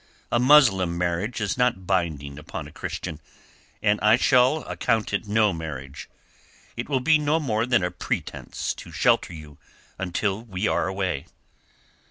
[0.31, 3.21] A Muslim marriage is not binding upon a Christian,
[3.83, 6.09] and I shall account it no marriage.
[6.75, 9.59] It will be no more than a pretence to shelter you
[9.99, 11.27] until we are away."